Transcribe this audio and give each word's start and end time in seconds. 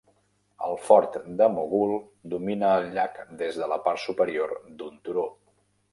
El 0.67 0.71
fort 0.85 1.17
de 1.41 1.49
Moghul 1.57 1.93
domina 2.33 2.73
el 2.79 2.89
llac 2.97 3.19
des 3.43 3.63
de 3.65 3.69
la 3.75 3.81
part 3.87 4.03
superior 4.09 4.59
d'un 4.81 5.01
turó. 5.07 5.29